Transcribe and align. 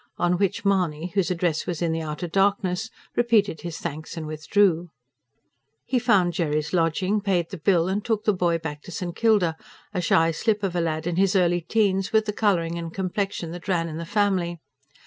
On 0.17 0.39
which 0.39 0.65
Mahony, 0.65 1.11
whose 1.13 1.29
address 1.29 1.67
was 1.67 1.79
in 1.79 1.91
the 1.91 2.01
outer 2.01 2.27
darkness, 2.27 2.89
repeated 3.15 3.61
his 3.61 3.77
thanks 3.77 4.17
and 4.17 4.25
withdrew. 4.25 4.89
He 5.85 5.99
found 5.99 6.33
Jerry's 6.33 6.73
lodging, 6.73 7.21
paid 7.21 7.51
the 7.51 7.59
bill, 7.59 7.87
and 7.87 8.03
took 8.03 8.23
the 8.25 8.33
boy 8.33 8.57
back 8.57 8.81
to 8.81 8.91
St. 8.91 9.15
Kilda 9.15 9.55
a 9.93 10.01
shy 10.01 10.31
slip 10.31 10.63
of 10.63 10.75
a 10.75 10.81
lad 10.81 11.05
in 11.05 11.17
his 11.17 11.35
early 11.35 11.61
teens, 11.61 12.11
with 12.11 12.25
the 12.25 12.33
colouring 12.33 12.79
and 12.79 12.91
complexion 12.91 13.51
that 13.51 13.67
ran 13.67 13.87
in 13.87 13.97
the 13.97 14.05
family. 14.07 14.57